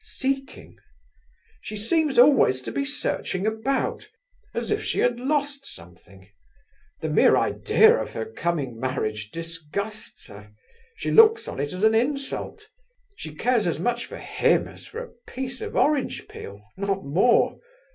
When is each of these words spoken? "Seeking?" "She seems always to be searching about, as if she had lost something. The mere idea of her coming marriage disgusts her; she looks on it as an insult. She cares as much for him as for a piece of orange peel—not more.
"Seeking?" 0.03 0.77
"She 1.61 1.77
seems 1.77 2.17
always 2.17 2.63
to 2.63 2.71
be 2.71 2.83
searching 2.83 3.45
about, 3.45 4.09
as 4.51 4.71
if 4.71 4.83
she 4.83 4.97
had 4.97 5.19
lost 5.19 5.63
something. 5.67 6.27
The 7.01 7.09
mere 7.11 7.37
idea 7.37 7.99
of 8.01 8.13
her 8.13 8.25
coming 8.25 8.79
marriage 8.79 9.29
disgusts 9.29 10.25
her; 10.25 10.53
she 10.95 11.11
looks 11.11 11.47
on 11.47 11.59
it 11.59 11.71
as 11.71 11.83
an 11.83 11.93
insult. 11.93 12.67
She 13.15 13.35
cares 13.35 13.67
as 13.67 13.79
much 13.79 14.07
for 14.07 14.17
him 14.17 14.67
as 14.67 14.87
for 14.87 15.03
a 15.03 15.13
piece 15.29 15.61
of 15.61 15.75
orange 15.75 16.27
peel—not 16.27 17.05
more. 17.05 17.59